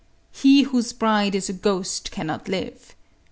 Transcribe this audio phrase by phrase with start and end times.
[0.31, 2.95] He whose bride is a ghost cannot live.